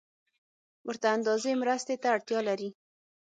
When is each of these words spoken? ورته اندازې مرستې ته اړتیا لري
ورته 0.87 1.07
اندازې 1.15 1.51
مرستې 1.61 1.95
ته 2.01 2.07
اړتیا 2.15 2.39
لري 2.49 2.69